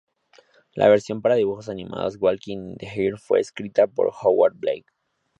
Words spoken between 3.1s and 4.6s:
fue escrita por Howard